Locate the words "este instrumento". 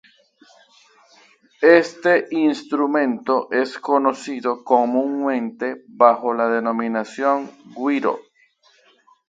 1.77-3.51